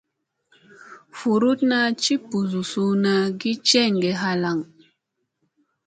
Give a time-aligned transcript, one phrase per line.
[1.17, 3.13] Vuruɗna ci ɓusu suuna
[3.67, 4.59] jeŋge halaŋ.